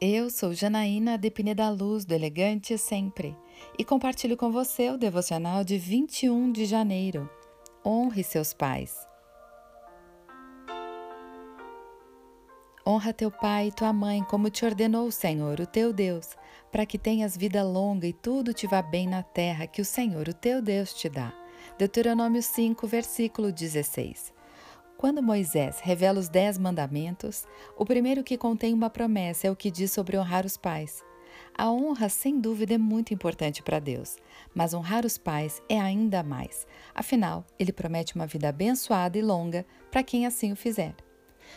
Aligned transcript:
Eu 0.00 0.30
sou 0.30 0.54
Janaína 0.54 1.18
de 1.18 1.30
Pineda 1.30 1.68
Luz, 1.68 2.06
do 2.06 2.14
Elegante 2.14 2.78
Sempre, 2.78 3.36
e 3.78 3.84
compartilho 3.84 4.38
com 4.38 4.50
você 4.50 4.88
o 4.88 4.96
devocional 4.96 5.62
de 5.62 5.76
21 5.76 6.50
de 6.50 6.64
janeiro. 6.64 7.28
Honre 7.84 8.24
seus 8.24 8.54
pais. 8.54 9.06
Honra 12.86 13.12
teu 13.12 13.30
pai 13.30 13.68
e 13.68 13.72
tua 13.72 13.92
mãe, 13.92 14.24
como 14.24 14.48
te 14.48 14.64
ordenou 14.64 15.08
o 15.08 15.12
Senhor, 15.12 15.60
o 15.60 15.66
teu 15.66 15.92
Deus, 15.92 16.30
para 16.70 16.86
que 16.86 16.96
tenhas 16.96 17.36
vida 17.36 17.62
longa 17.62 18.06
e 18.06 18.14
tudo 18.14 18.54
te 18.54 18.66
vá 18.66 18.80
bem 18.80 19.06
na 19.06 19.22
terra 19.22 19.66
que 19.66 19.82
o 19.82 19.84
Senhor, 19.84 20.26
o 20.26 20.32
teu 20.32 20.62
Deus, 20.62 20.94
te 20.94 21.10
dá. 21.10 21.34
Deuteronômio 21.76 22.42
5, 22.42 22.86
versículo 22.86 23.52
16. 23.52 24.32
Quando 25.02 25.20
Moisés 25.20 25.80
revela 25.80 26.20
os 26.20 26.28
Dez 26.28 26.56
Mandamentos, 26.56 27.44
o 27.76 27.84
primeiro 27.84 28.22
que 28.22 28.38
contém 28.38 28.72
uma 28.72 28.88
promessa 28.88 29.48
é 29.48 29.50
o 29.50 29.56
que 29.56 29.68
diz 29.68 29.90
sobre 29.90 30.16
honrar 30.16 30.46
os 30.46 30.56
pais. 30.56 31.02
A 31.58 31.68
honra, 31.72 32.08
sem 32.08 32.38
dúvida, 32.38 32.74
é 32.74 32.78
muito 32.78 33.12
importante 33.12 33.64
para 33.64 33.80
Deus, 33.80 34.16
mas 34.54 34.72
honrar 34.72 35.04
os 35.04 35.18
pais 35.18 35.60
é 35.68 35.80
ainda 35.80 36.22
mais. 36.22 36.68
Afinal, 36.94 37.44
ele 37.58 37.72
promete 37.72 38.14
uma 38.14 38.28
vida 38.28 38.48
abençoada 38.48 39.18
e 39.18 39.22
longa 39.22 39.66
para 39.90 40.04
quem 40.04 40.24
assim 40.24 40.52
o 40.52 40.56
fizer. 40.56 40.94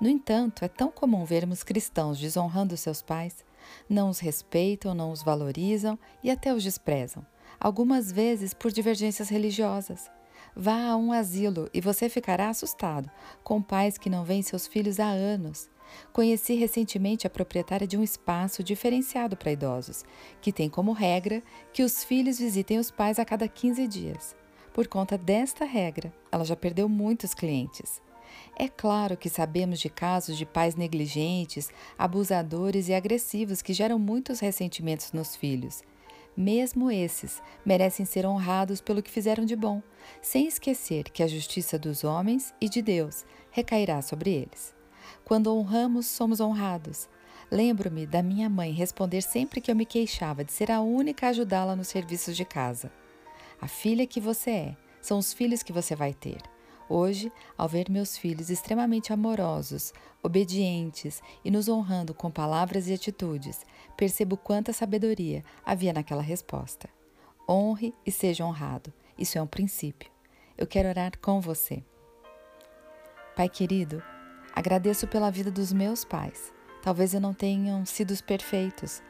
No 0.00 0.08
entanto, 0.08 0.64
é 0.64 0.68
tão 0.68 0.90
comum 0.90 1.22
vermos 1.26 1.62
cristãos 1.62 2.18
desonrando 2.18 2.74
seus 2.74 3.02
pais, 3.02 3.44
não 3.86 4.08
os 4.08 4.18
respeitam, 4.18 4.94
não 4.94 5.12
os 5.12 5.22
valorizam 5.22 5.98
e 6.24 6.30
até 6.30 6.54
os 6.54 6.62
desprezam, 6.62 7.22
algumas 7.60 8.10
vezes 8.10 8.54
por 8.54 8.72
divergências 8.72 9.28
religiosas. 9.28 10.10
Vá 10.58 10.88
a 10.88 10.96
um 10.96 11.12
asilo 11.12 11.68
e 11.74 11.82
você 11.82 12.08
ficará 12.08 12.48
assustado 12.48 13.10
com 13.44 13.60
pais 13.60 13.98
que 13.98 14.08
não 14.08 14.24
veem 14.24 14.40
seus 14.40 14.66
filhos 14.66 14.98
há 14.98 15.04
anos. 15.04 15.68
Conheci 16.14 16.54
recentemente 16.54 17.26
a 17.26 17.30
proprietária 17.30 17.86
de 17.86 17.94
um 17.98 18.02
espaço 18.02 18.64
diferenciado 18.64 19.36
para 19.36 19.52
idosos, 19.52 20.02
que 20.40 20.50
tem 20.50 20.70
como 20.70 20.92
regra 20.92 21.42
que 21.74 21.82
os 21.82 22.02
filhos 22.02 22.38
visitem 22.38 22.78
os 22.78 22.90
pais 22.90 23.18
a 23.18 23.24
cada 23.24 23.46
15 23.46 23.86
dias. 23.86 24.34
Por 24.72 24.88
conta 24.88 25.18
desta 25.18 25.66
regra, 25.66 26.10
ela 26.32 26.44
já 26.44 26.56
perdeu 26.56 26.88
muitos 26.88 27.34
clientes. 27.34 28.00
É 28.58 28.66
claro 28.66 29.14
que 29.14 29.28
sabemos 29.28 29.78
de 29.78 29.90
casos 29.90 30.38
de 30.38 30.46
pais 30.46 30.74
negligentes, 30.74 31.68
abusadores 31.98 32.88
e 32.88 32.94
agressivos 32.94 33.60
que 33.60 33.74
geram 33.74 33.98
muitos 33.98 34.40
ressentimentos 34.40 35.12
nos 35.12 35.36
filhos. 35.36 35.82
Mesmo 36.36 36.90
esses 36.90 37.40
merecem 37.64 38.04
ser 38.04 38.26
honrados 38.26 38.80
pelo 38.80 39.02
que 39.02 39.10
fizeram 39.10 39.46
de 39.46 39.56
bom, 39.56 39.82
sem 40.20 40.46
esquecer 40.46 41.04
que 41.04 41.22
a 41.22 41.26
justiça 41.26 41.78
dos 41.78 42.04
homens 42.04 42.52
e 42.60 42.68
de 42.68 42.82
Deus 42.82 43.24
recairá 43.50 44.02
sobre 44.02 44.30
eles. 44.30 44.74
Quando 45.24 45.54
honramos, 45.56 46.06
somos 46.06 46.38
honrados. 46.38 47.08
Lembro-me 47.50 48.06
da 48.06 48.22
minha 48.22 48.50
mãe 48.50 48.72
responder 48.72 49.22
sempre 49.22 49.60
que 49.60 49.70
eu 49.70 49.76
me 49.76 49.86
queixava 49.86 50.44
de 50.44 50.52
ser 50.52 50.70
a 50.70 50.80
única 50.80 51.26
a 51.26 51.30
ajudá-la 51.30 51.74
nos 51.74 51.88
serviços 51.88 52.36
de 52.36 52.44
casa. 52.44 52.92
A 53.60 53.66
filha 53.66 54.06
que 54.06 54.20
você 54.20 54.50
é, 54.50 54.76
são 55.00 55.18
os 55.18 55.32
filhos 55.32 55.62
que 55.62 55.72
você 55.72 55.94
vai 55.94 56.12
ter. 56.12 56.55
Hoje, 56.88 57.32
ao 57.58 57.68
ver 57.68 57.90
meus 57.90 58.16
filhos 58.16 58.48
extremamente 58.48 59.12
amorosos, 59.12 59.92
obedientes 60.22 61.20
e 61.44 61.50
nos 61.50 61.68
honrando 61.68 62.14
com 62.14 62.30
palavras 62.30 62.88
e 62.88 62.92
atitudes, 62.92 63.66
percebo 63.96 64.36
quanta 64.36 64.72
sabedoria 64.72 65.44
havia 65.64 65.92
naquela 65.92 66.22
resposta. 66.22 66.88
Honre 67.48 67.94
e 68.04 68.12
seja 68.12 68.44
honrado. 68.44 68.92
Isso 69.18 69.36
é 69.36 69.42
um 69.42 69.46
princípio. 69.46 70.10
Eu 70.56 70.66
quero 70.66 70.88
orar 70.88 71.12
com 71.18 71.40
você. 71.40 71.82
Pai 73.34 73.48
querido, 73.48 74.02
agradeço 74.54 75.06
pela 75.06 75.30
vida 75.30 75.50
dos 75.50 75.72
meus 75.72 76.04
pais. 76.04 76.52
Talvez 76.82 77.14
eu 77.14 77.20
não 77.20 77.34
tenham 77.34 77.84
sido 77.84 78.12
os 78.12 78.20
perfeitos 78.20 79.02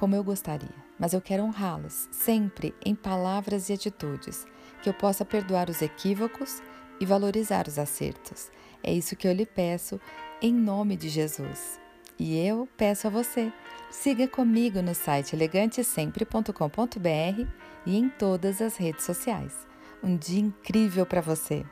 como 0.00 0.16
eu 0.16 0.24
gostaria, 0.24 0.74
mas 0.98 1.12
eu 1.12 1.20
quero 1.20 1.42
honrá-los 1.42 2.08
sempre 2.10 2.74
em 2.82 2.94
palavras 2.94 3.68
e 3.68 3.74
atitudes, 3.74 4.46
que 4.82 4.88
eu 4.88 4.94
possa 4.94 5.26
perdoar 5.26 5.68
os 5.68 5.82
equívocos 5.82 6.62
e 7.00 7.06
valorizar 7.06 7.66
os 7.66 7.78
acertos. 7.78 8.50
É 8.82 8.92
isso 8.92 9.16
que 9.16 9.26
eu 9.26 9.32
lhe 9.32 9.46
peço 9.46 9.98
em 10.42 10.52
nome 10.52 10.96
de 10.96 11.08
Jesus. 11.08 11.80
E 12.18 12.38
eu 12.38 12.68
peço 12.76 13.06
a 13.06 13.10
você, 13.10 13.50
siga 13.90 14.28
comigo 14.28 14.82
no 14.82 14.94
site 14.94 15.34
elegantesempre.com.br 15.34 17.46
e 17.86 17.96
em 17.96 18.10
todas 18.10 18.60
as 18.60 18.76
redes 18.76 19.04
sociais. 19.04 19.66
Um 20.02 20.16
dia 20.16 20.40
incrível 20.40 21.06
para 21.06 21.22
você! 21.22 21.64